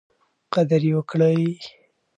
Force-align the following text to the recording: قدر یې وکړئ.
قدر 0.53 0.81
یې 0.87 0.93
وکړئ. 0.97 1.41